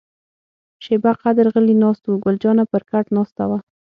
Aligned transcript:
شیبه 0.83 1.11
قدر 1.21 1.45
غلي 1.53 1.75
ناست 1.83 2.03
وو، 2.05 2.21
ګل 2.23 2.35
جانه 2.43 2.63
پر 2.71 2.81
کټ 2.91 3.05
ناسته 3.17 3.43
وه. 3.49 3.57